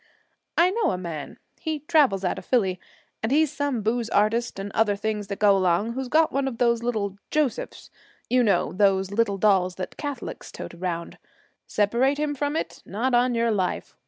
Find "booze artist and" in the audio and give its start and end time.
3.83-4.71